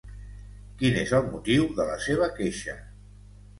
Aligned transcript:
Quin 0.79 0.97
és 1.01 1.13
el 1.19 1.29
motiu 1.35 1.69
de 1.81 1.87
la 1.91 2.01
seva 2.07 2.33
queixa? 2.41 2.77